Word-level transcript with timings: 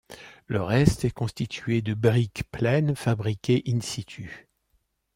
Le 0.47 0.63
reste 0.63 1.05
est 1.05 1.11
constitué 1.11 1.83
de 1.83 1.93
briques 1.93 2.45
pleines 2.51 2.95
fabriquées 2.95 3.61
in-situ. 3.67 4.49